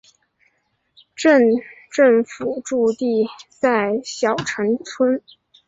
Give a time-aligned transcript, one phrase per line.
[1.15, 1.43] 镇
[1.91, 5.21] 政府驻地在筱埕村。